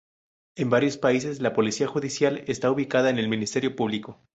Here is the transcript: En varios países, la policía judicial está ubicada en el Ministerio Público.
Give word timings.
En 0.55 0.71
varios 0.71 0.97
países, 0.97 1.41
la 1.43 1.53
policía 1.53 1.85
judicial 1.85 2.43
está 2.47 2.71
ubicada 2.71 3.11
en 3.11 3.19
el 3.19 3.27
Ministerio 3.29 3.75
Público. 3.75 4.19